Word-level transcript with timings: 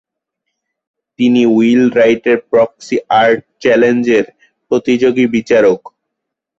তিনি 1.19 1.41
উইল 1.55 1.83
রাইটের 1.99 2.39
proxy 2.51 2.97
art 3.21 3.41
চ্যালেঞ্জের 3.61 4.25
প্রতিযোগী 4.71 5.25
বিচারক। 5.35 5.81